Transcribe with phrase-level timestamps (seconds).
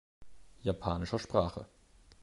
[0.63, 1.67] Japanischer Sprache.